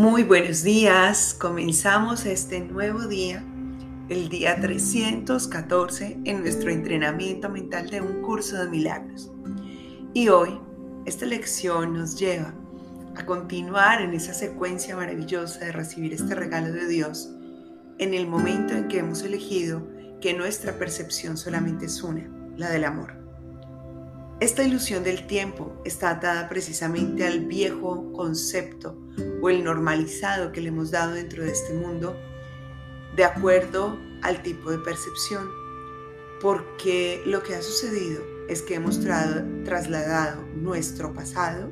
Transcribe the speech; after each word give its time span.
Muy 0.00 0.22
buenos 0.22 0.62
días, 0.62 1.36
comenzamos 1.38 2.24
este 2.24 2.58
nuevo 2.60 3.06
día, 3.06 3.44
el 4.08 4.30
día 4.30 4.58
314 4.58 6.20
en 6.24 6.40
nuestro 6.40 6.70
entrenamiento 6.70 7.50
mental 7.50 7.90
de 7.90 8.00
un 8.00 8.22
curso 8.22 8.56
de 8.56 8.70
milagros. 8.70 9.30
Y 10.14 10.30
hoy 10.30 10.58
esta 11.04 11.26
lección 11.26 11.92
nos 11.92 12.18
lleva 12.18 12.54
a 13.14 13.26
continuar 13.26 14.00
en 14.00 14.14
esa 14.14 14.32
secuencia 14.32 14.96
maravillosa 14.96 15.66
de 15.66 15.72
recibir 15.72 16.14
este 16.14 16.34
regalo 16.34 16.72
de 16.72 16.88
Dios 16.88 17.34
en 17.98 18.14
el 18.14 18.26
momento 18.26 18.72
en 18.72 18.88
que 18.88 19.00
hemos 19.00 19.22
elegido 19.22 19.86
que 20.22 20.32
nuestra 20.32 20.78
percepción 20.78 21.36
solamente 21.36 21.84
es 21.84 22.02
una, 22.02 22.26
la 22.56 22.70
del 22.70 22.84
amor. 22.84 23.22
Esta 24.40 24.62
ilusión 24.62 25.04
del 25.04 25.26
tiempo 25.26 25.78
está 25.84 26.08
atada 26.08 26.48
precisamente 26.48 27.26
al 27.26 27.40
viejo 27.40 28.10
concepto 28.14 28.96
o 29.40 29.50
el 29.50 29.64
normalizado 29.64 30.52
que 30.52 30.60
le 30.60 30.68
hemos 30.68 30.90
dado 30.90 31.12
dentro 31.12 31.42
de 31.42 31.50
este 31.50 31.74
mundo 31.74 32.16
de 33.16 33.24
acuerdo 33.24 33.98
al 34.22 34.42
tipo 34.42 34.70
de 34.70 34.78
percepción, 34.78 35.48
porque 36.40 37.22
lo 37.26 37.42
que 37.42 37.54
ha 37.54 37.62
sucedido 37.62 38.22
es 38.48 38.62
que 38.62 38.74
hemos 38.74 39.00
trasladado 39.00 40.42
nuestro 40.54 41.12
pasado 41.12 41.70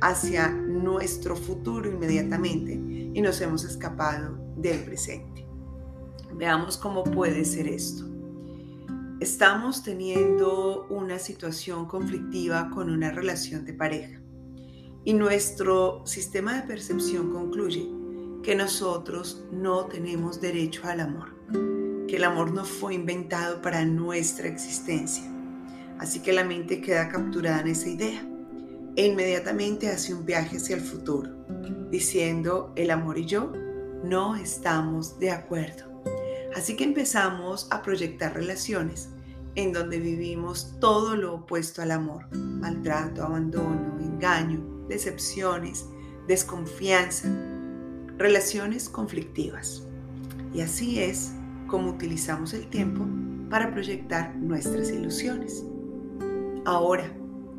hacia 0.00 0.48
nuestro 0.48 1.36
futuro 1.36 1.90
inmediatamente 1.90 2.72
y 2.72 3.20
nos 3.20 3.40
hemos 3.40 3.64
escapado 3.64 4.38
del 4.56 4.84
presente. 4.84 5.46
Veamos 6.34 6.76
cómo 6.76 7.04
puede 7.04 7.44
ser 7.44 7.66
esto. 7.68 8.04
Estamos 9.20 9.82
teniendo 9.82 10.86
una 10.90 11.18
situación 11.18 11.86
conflictiva 11.86 12.70
con 12.70 12.90
una 12.90 13.10
relación 13.10 13.64
de 13.64 13.72
pareja 13.72 14.15
y 15.06 15.14
nuestro 15.14 16.04
sistema 16.04 16.54
de 16.54 16.66
percepción 16.66 17.30
concluye 17.32 17.88
que 18.42 18.56
nosotros 18.56 19.44
no 19.52 19.86
tenemos 19.86 20.40
derecho 20.40 20.82
al 20.88 20.98
amor, 20.98 21.32
que 22.08 22.16
el 22.16 22.24
amor 22.24 22.52
no 22.52 22.64
fue 22.64 22.94
inventado 22.94 23.62
para 23.62 23.84
nuestra 23.84 24.48
existencia. 24.48 25.22
Así 26.00 26.22
que 26.22 26.32
la 26.32 26.42
mente 26.42 26.80
queda 26.80 27.08
capturada 27.08 27.60
en 27.60 27.68
esa 27.68 27.88
idea 27.88 28.28
e 28.96 29.06
inmediatamente 29.06 29.88
hace 29.88 30.12
un 30.12 30.26
viaje 30.26 30.56
hacia 30.56 30.74
el 30.74 30.82
futuro, 30.82 31.30
diciendo 31.88 32.72
el 32.74 32.90
amor 32.90 33.16
y 33.16 33.26
yo 33.26 33.52
no 34.02 34.34
estamos 34.34 35.20
de 35.20 35.30
acuerdo. 35.30 36.02
Así 36.56 36.74
que 36.74 36.82
empezamos 36.82 37.68
a 37.70 37.80
proyectar 37.80 38.34
relaciones 38.34 39.10
en 39.54 39.72
donde 39.72 40.00
vivimos 40.00 40.74
todo 40.80 41.14
lo 41.14 41.34
opuesto 41.34 41.80
al 41.80 41.92
amor, 41.92 42.26
maltrato, 42.34 43.22
abandono, 43.22 44.00
engaño, 44.00 44.75
decepciones, 44.88 45.86
desconfianza, 46.26 47.28
relaciones 48.18 48.88
conflictivas. 48.88 49.82
Y 50.54 50.60
así 50.60 51.00
es 51.00 51.32
como 51.66 51.90
utilizamos 51.90 52.54
el 52.54 52.68
tiempo 52.68 53.06
para 53.50 53.70
proyectar 53.72 54.34
nuestras 54.36 54.90
ilusiones. 54.90 55.64
Ahora, 56.64 57.12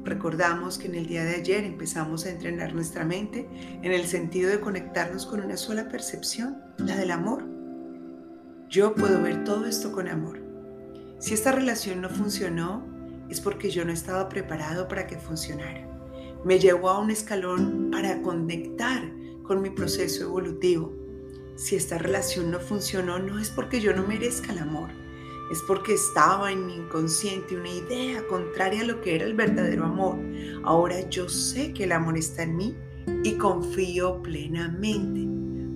recordamos 0.04 0.78
que 0.78 0.88
en 0.88 0.96
el 0.96 1.08
día 1.08 1.24
de 1.24 1.36
ayer 1.36 1.64
empezamos 1.64 2.26
a 2.26 2.32
entrenar 2.32 2.74
nuestra 2.74 3.06
mente 3.06 3.48
en 3.82 3.92
el 3.92 4.06
sentido 4.06 4.50
de 4.50 4.60
conectarnos 4.60 5.26
con 5.26 5.42
una 5.42 5.58
sola 5.58 5.90
percepción, 5.90 6.58
la 6.78 6.96
del 6.96 7.12
amor 7.12 7.58
yo 8.70 8.94
puedo 8.96 9.22
ver 9.22 9.46
todo 9.46 9.66
esto 9.66 9.94
con 9.94 10.10
amor. 10.10 10.42
Si 11.20 11.34
esta 11.34 11.54
relación 11.54 12.02
no 12.02 12.10
funcionó, 12.10 12.86
es 13.30 13.40
porque 13.40 13.70
yo 13.70 13.86
no 13.86 13.94
estaba 13.94 14.28
preparado 14.28 14.90
para 14.90 15.08
que 15.08 15.18
funcionara. 15.18 15.87
Me 16.48 16.60
llevó 16.60 16.92
a 16.92 17.00
un 17.00 17.12
escalón 17.12 17.90
para 17.92 18.22
conectar 18.22 19.04
con 19.44 19.62
mi 19.62 19.70
proceso 19.70 20.24
evolutivo. 20.24 20.94
Si 21.58 21.76
esta 21.76 21.98
relación 21.98 22.52
no 22.52 22.62
funcionó, 22.62 23.20
no 23.20 23.38
es 23.38 23.50
porque 23.50 23.82
yo 23.82 23.94
no 23.94 24.08
merezca 24.08 24.54
el 24.54 24.60
amor, 24.60 24.90
es 25.52 25.62
porque 25.68 25.96
estaba 25.96 26.50
en 26.50 26.66
mi 26.66 26.76
inconsciente 26.78 27.58
una 27.58 27.70
idea 27.70 28.26
contraria 28.28 28.80
a 28.80 28.86
lo 28.86 29.02
que 29.02 29.16
era 29.16 29.26
el 29.26 29.34
verdadero 29.34 29.84
amor. 29.84 30.20
Ahora 30.64 31.02
yo 31.10 31.28
sé 31.28 31.74
que 31.74 31.84
el 31.84 31.92
amor 31.92 32.18
está 32.18 32.44
en 32.44 32.56
mí 32.56 32.78
y 33.26 33.34
confío 33.34 34.22
plenamente 34.22 35.26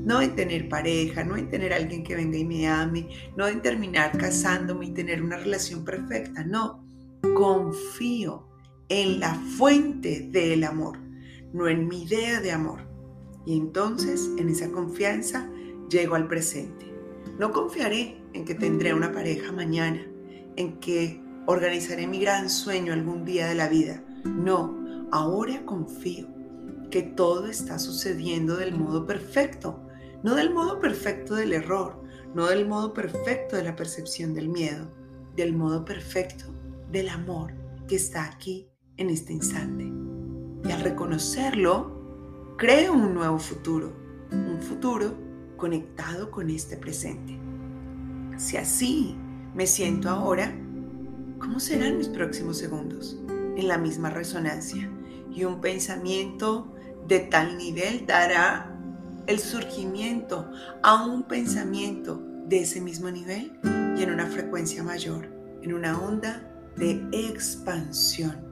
no 0.06 0.22
en 0.22 0.36
tener 0.36 0.70
pareja, 0.70 1.26
no 1.26 1.36
en 1.36 1.50
tener 1.50 1.74
alguien 1.74 2.02
que 2.02 2.16
venga 2.16 2.38
y 2.38 2.46
me 2.46 2.70
ame, 2.70 3.10
no 3.36 3.46
en 3.46 3.62
terminar 3.62 4.18
casándome 4.18 4.86
y 4.86 4.92
tener 4.92 5.22
una 5.22 5.36
relación 5.36 5.84
perfecta, 5.84 6.46
no, 6.46 6.88
confío 7.36 8.51
en 8.92 9.22
la 9.22 9.36
fuente 9.36 10.28
del 10.34 10.66
amor, 10.66 10.98
no 11.54 11.70
en 11.70 11.88
mi 11.88 12.04
idea 12.04 12.42
de 12.42 12.52
amor. 12.52 12.82
Y 13.46 13.56
entonces 13.56 14.30
en 14.38 14.50
esa 14.50 14.70
confianza 14.70 15.50
llego 15.90 16.16
al 16.16 16.28
presente. 16.28 16.94
No 17.40 17.54
confiaré 17.54 18.22
en 18.34 18.44
que 18.44 18.54
tendré 18.54 18.94
una 18.94 19.14
pareja 19.14 19.54
mañana, 19.54 20.06
en 20.58 20.78
que 20.82 21.24
organizaré 21.46 22.06
mi 22.06 22.20
gran 22.20 22.50
sueño 22.50 22.92
algún 22.92 23.24
día 23.24 23.48
de 23.48 23.56
la 23.56 23.70
vida. 23.70 24.04
No, 24.26 25.08
ahora 25.10 25.66
confío 25.66 26.28
que 26.90 27.02
todo 27.02 27.48
está 27.48 27.80
sucediendo 27.80 28.58
del 28.58 28.78
modo 28.78 29.08
perfecto, 29.08 29.88
no 30.22 30.36
del 30.36 30.54
modo 30.54 30.82
perfecto 30.82 31.36
del 31.36 31.54
error, 31.54 32.04
no 32.36 32.48
del 32.48 32.68
modo 32.68 32.94
perfecto 32.94 33.56
de 33.56 33.64
la 33.64 33.78
percepción 33.78 34.34
del 34.34 34.50
miedo, 34.50 34.92
del 35.38 35.56
modo 35.56 35.86
perfecto 35.86 36.54
del 36.92 37.08
amor 37.08 37.54
que 37.88 37.96
está 37.96 38.26
aquí 38.26 38.71
en 39.02 39.10
este 39.10 39.34
instante. 39.34 39.92
Y 40.68 40.72
al 40.72 40.82
reconocerlo, 40.82 42.56
creo 42.58 42.94
un 42.94 43.14
nuevo 43.14 43.40
futuro, 43.40 43.92
un 44.32 44.62
futuro 44.62 45.14
conectado 45.58 46.32
con 46.32 46.50
este 46.50 46.78
presente. 46.78 47.38
Si 48.38 48.58
así 48.58 49.16
me 49.54 49.68
siento 49.68 50.10
ahora, 50.10 50.54
¿cómo 51.40 51.60
serán 51.60 51.98
mis 51.98 52.08
próximos 52.08 52.58
segundos? 52.58 53.20
En 53.58 53.68
la 53.68 53.78
misma 53.78 54.10
resonancia. 54.10 54.90
Y 55.34 55.44
un 55.44 55.62
pensamiento 55.62 56.74
de 57.08 57.20
tal 57.20 57.58
nivel 57.58 58.06
dará 58.06 58.78
el 59.28 59.40
surgimiento 59.40 60.50
a 60.84 61.06
un 61.06 61.24
pensamiento 61.24 62.22
de 62.48 62.62
ese 62.62 62.82
mismo 62.82 63.10
nivel 63.10 63.60
y 63.98 64.04
en 64.04 64.12
una 64.12 64.28
frecuencia 64.28 64.84
mayor, 64.84 65.28
en 65.62 65.74
una 65.74 66.00
onda 66.00 66.48
de 66.76 67.08
expansión. 67.12 68.51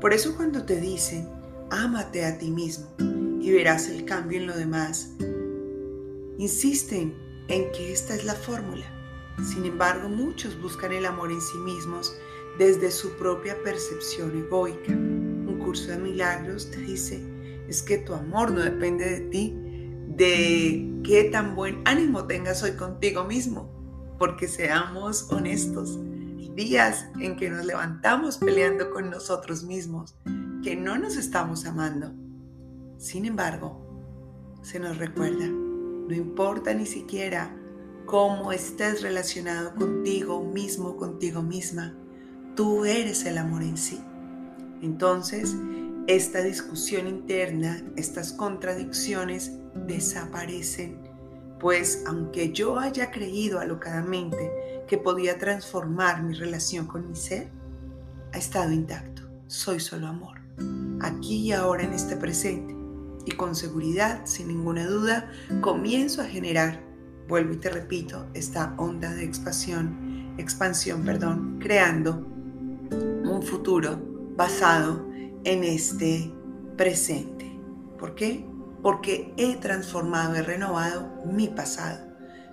Por 0.00 0.12
eso 0.12 0.36
cuando 0.36 0.64
te 0.64 0.80
dicen, 0.80 1.28
ámate 1.70 2.24
a 2.24 2.36
ti 2.38 2.50
mismo 2.50 2.86
y 3.40 3.50
verás 3.50 3.88
el 3.88 4.04
cambio 4.04 4.38
en 4.38 4.46
lo 4.46 4.56
demás, 4.56 5.12
insisten 6.38 7.14
en 7.48 7.72
que 7.72 7.92
esta 7.92 8.14
es 8.14 8.24
la 8.24 8.34
fórmula. 8.34 8.84
Sin 9.42 9.64
embargo, 9.64 10.08
muchos 10.08 10.60
buscan 10.60 10.92
el 10.92 11.06
amor 11.06 11.30
en 11.30 11.40
sí 11.40 11.56
mismos 11.58 12.14
desde 12.58 12.90
su 12.90 13.16
propia 13.16 13.56
percepción 13.62 14.36
egoica. 14.36 14.92
Un 14.92 15.58
curso 15.62 15.90
de 15.90 15.98
milagros 15.98 16.70
te 16.70 16.78
dice, 16.78 17.22
es 17.68 17.82
que 17.82 17.98
tu 17.98 18.12
amor 18.12 18.50
no 18.50 18.60
depende 18.60 19.08
de 19.08 19.20
ti, 19.20 19.56
de 20.08 21.00
qué 21.04 21.24
tan 21.24 21.54
buen 21.54 21.80
ánimo 21.84 22.26
tengas 22.26 22.62
hoy 22.62 22.72
contigo 22.72 23.24
mismo, 23.24 23.70
porque 24.18 24.46
seamos 24.46 25.30
honestos. 25.30 25.98
Días 26.54 27.06
en 27.20 27.36
que 27.36 27.50
nos 27.50 27.64
levantamos 27.64 28.38
peleando 28.38 28.90
con 28.90 29.10
nosotros 29.10 29.62
mismos, 29.62 30.16
que 30.62 30.76
no 30.76 30.98
nos 30.98 31.16
estamos 31.16 31.66
amando. 31.66 32.12
Sin 32.98 33.26
embargo, 33.26 33.86
se 34.62 34.80
nos 34.80 34.98
recuerda, 34.98 35.46
no 35.46 36.14
importa 36.14 36.72
ni 36.74 36.86
siquiera 36.86 37.54
cómo 38.06 38.52
estés 38.52 39.02
relacionado 39.02 39.74
contigo 39.74 40.42
mismo, 40.42 40.96
contigo 40.96 41.42
misma, 41.42 41.94
tú 42.54 42.84
eres 42.84 43.26
el 43.26 43.38
amor 43.38 43.62
en 43.62 43.76
sí. 43.76 44.00
Entonces, 44.80 45.54
esta 46.06 46.40
discusión 46.42 47.06
interna, 47.06 47.82
estas 47.96 48.32
contradicciones 48.32 49.52
desaparecen, 49.74 50.98
pues 51.58 52.04
aunque 52.06 52.52
yo 52.52 52.78
haya 52.78 53.10
creído 53.10 53.60
alocadamente 53.60 54.84
que 54.86 54.98
podía 54.98 55.38
transformar 55.38 56.22
mi 56.22 56.34
relación 56.34 56.86
con 56.86 57.08
mi 57.08 57.16
ser, 57.16 57.48
ha 58.32 58.38
estado 58.38 58.72
intacto. 58.72 59.22
Soy 59.46 59.80
solo 59.80 60.06
amor, 60.06 60.38
aquí 61.00 61.36
y 61.36 61.52
ahora 61.52 61.84
en 61.84 61.92
este 61.92 62.16
presente. 62.16 62.74
Y 63.24 63.32
con 63.32 63.56
seguridad, 63.56 64.20
sin 64.24 64.48
ninguna 64.48 64.86
duda, 64.86 65.30
comienzo 65.60 66.22
a 66.22 66.26
generar, 66.26 66.80
vuelvo 67.28 67.54
y 67.54 67.56
te 67.56 67.70
repito, 67.70 68.26
esta 68.34 68.74
onda 68.76 69.12
de 69.14 69.24
expansión, 69.24 70.34
expansión, 70.38 71.04
perdón, 71.04 71.58
creando 71.60 72.24
un 72.90 73.42
futuro 73.42 73.98
basado 74.36 75.06
en 75.44 75.64
este 75.64 76.32
presente. 76.76 77.58
¿Por 77.98 78.14
qué? 78.14 78.46
Porque 78.82 79.32
he 79.36 79.56
transformado, 79.56 80.34
he 80.34 80.42
renovado 80.42 81.22
mi 81.24 81.48
pasado. 81.48 82.06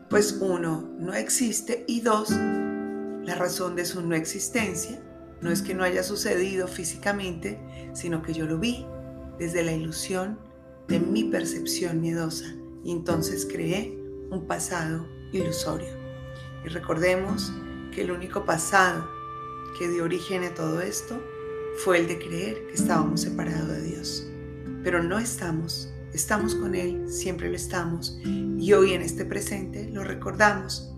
Pues 0.10 0.38
uno, 0.40 0.90
no 1.00 1.14
existe 1.14 1.86
y 1.88 2.02
dos, 2.02 2.30
la 2.32 3.36
razón 3.36 3.76
de 3.76 3.86
su 3.86 4.02
no 4.02 4.16
existencia 4.16 5.02
no 5.44 5.52
es 5.52 5.62
que 5.62 5.74
no 5.74 5.84
haya 5.84 6.04
sucedido 6.04 6.68
físicamente, 6.68 7.60
sino 7.94 8.22
que 8.22 8.34
yo 8.34 8.46
lo 8.46 8.60
vi 8.60 8.86
desde 9.38 9.64
la 9.64 9.74
ilusión 9.74 10.40
de 10.88 11.00
mi 11.00 11.26
percepción 11.26 12.00
miedosa 12.00 12.46
y 12.84 12.92
entonces 12.92 13.46
creé 13.46 13.98
un 14.30 14.48
pasado 14.48 15.06
ilusorio. 15.34 15.92
Y 16.66 16.70
recordemos 16.70 17.52
que 17.94 18.02
el 18.02 18.12
único 18.12 18.46
pasado 18.46 19.06
que 19.78 19.90
dio 19.90 20.06
origen 20.06 20.44
a 20.44 20.54
todo 20.54 20.82
esto 20.82 21.22
fue 21.84 22.00
el 22.00 22.08
de 22.08 22.20
creer 22.20 22.68
que 22.68 22.74
estábamos 22.74 23.22
separados 23.22 23.68
de 23.68 23.82
Dios. 23.82 24.26
Pero 24.84 25.04
no 25.04 25.20
estamos, 25.20 25.93
estamos 26.14 26.56
con 26.56 26.76
Él, 26.76 27.10
siempre 27.10 27.50
lo 27.50 27.56
estamos, 27.56 28.20
y 28.24 28.74
hoy 28.74 28.94
en 28.94 29.02
este 29.02 29.26
presente 29.26 29.90
lo 29.90 30.04
recordamos. 30.04 30.94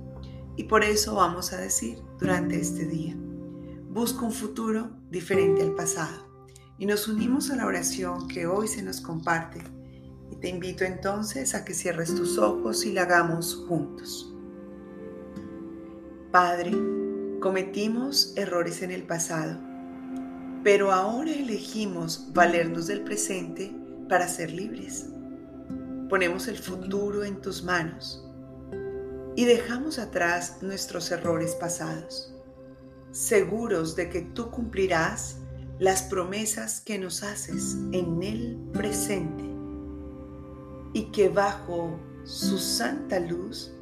Y 0.55 0.65
por 0.65 0.83
eso 0.83 1.15
vamos 1.15 1.53
a 1.53 1.57
decir 1.57 1.99
durante 2.19 2.59
este 2.59 2.85
día, 2.85 3.15
busca 3.89 4.25
un 4.25 4.31
futuro 4.31 4.91
diferente 5.09 5.63
al 5.63 5.73
pasado. 5.73 6.25
Y 6.77 6.85
nos 6.85 7.07
unimos 7.07 7.51
a 7.51 7.55
la 7.55 7.65
oración 7.65 8.27
que 8.27 8.47
hoy 8.47 8.67
se 8.67 8.83
nos 8.83 9.01
comparte. 9.01 9.61
Y 10.31 10.35
te 10.37 10.49
invito 10.49 10.83
entonces 10.83 11.55
a 11.55 11.63
que 11.63 11.73
cierres 11.73 12.13
tus 12.13 12.37
ojos 12.37 12.85
y 12.85 12.91
la 12.91 13.03
hagamos 13.03 13.65
juntos. 13.67 14.33
Padre, 16.31 16.71
cometimos 17.39 18.33
errores 18.35 18.81
en 18.81 18.91
el 18.91 19.03
pasado 19.03 19.57
pero 20.65 20.91
ahora 20.91 21.31
elegimos 21.31 22.31
valernos 22.33 22.87
del 22.87 23.03
presente 23.03 23.71
para 24.07 24.27
ser 24.27 24.51
libres. 24.51 25.07
Ponemos 26.09 26.47
el 26.47 26.57
futuro 26.57 27.23
en 27.23 27.41
tus 27.41 27.63
manos 27.63 28.23
y 29.35 29.45
dejamos 29.45 29.99
atrás 29.99 30.57
nuestros 30.61 31.11
errores 31.11 31.55
pasados, 31.55 32.33
seguros 33.11 33.95
de 33.95 34.09
que 34.09 34.21
tú 34.21 34.49
cumplirás 34.51 35.37
las 35.79 36.03
promesas 36.03 36.79
que 36.79 36.97
nos 36.97 37.23
haces 37.23 37.75
en 37.91 38.23
el 38.23 38.57
presente 38.71 39.43
y 40.93 41.11
que 41.11 41.27
bajo 41.27 41.99
su 42.23 42.57
santa 42.57 43.19
luz 43.19 43.73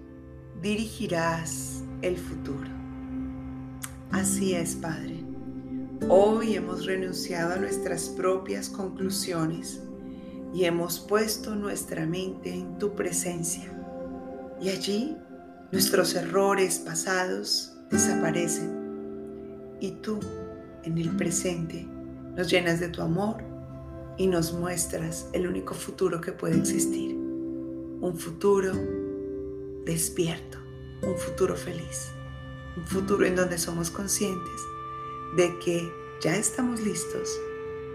dirigirás 0.61 1.83
el 2.01 2.17
futuro. 2.17 2.69
Así 4.11 4.55
es, 4.55 4.75
Padre. 4.75 5.23
Hoy 6.09 6.55
hemos 6.55 6.85
renunciado 6.85 7.53
a 7.53 7.57
nuestras 7.57 8.09
propias 8.09 8.69
conclusiones 8.69 9.81
y 10.53 10.65
hemos 10.65 11.00
puesto 11.00 11.55
nuestra 11.55 12.05
mente 12.05 12.53
en 12.53 12.77
tu 12.77 12.94
presencia. 12.94 13.71
Y 14.61 14.69
allí 14.69 15.17
nuestros 15.71 16.13
errores 16.13 16.79
pasados 16.79 17.73
desaparecen. 17.89 19.77
Y 19.79 19.91
tú, 19.94 20.19
en 20.83 20.97
el 20.97 21.15
presente, 21.17 21.88
nos 22.35 22.50
llenas 22.50 22.79
de 22.79 22.89
tu 22.89 23.01
amor 23.01 23.44
y 24.17 24.27
nos 24.27 24.53
muestras 24.53 25.27
el 25.33 25.47
único 25.47 25.73
futuro 25.73 26.21
que 26.21 26.31
puede 26.31 26.57
existir. 26.57 27.15
Un 27.15 28.15
futuro 28.17 28.73
despierto, 29.85 30.59
un 31.01 31.17
futuro 31.17 31.56
feliz, 31.56 32.11
un 32.77 32.85
futuro 32.85 33.25
en 33.25 33.35
donde 33.35 33.57
somos 33.57 33.89
conscientes 33.89 34.61
de 35.35 35.57
que 35.59 35.91
ya 36.21 36.35
estamos 36.35 36.79
listos 36.81 37.29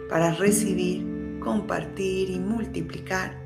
para 0.09 0.35
recibir, 0.35 1.18
compartir 1.41 2.31
y 2.31 2.39
multiplicar 2.39 3.41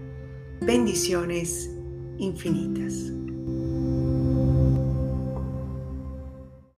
bendiciones 0.60 1.70
infinitas. 2.18 3.12